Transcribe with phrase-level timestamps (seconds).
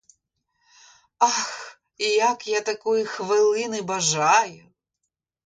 [1.19, 4.65] Ах, як я такої хвилини бажаю!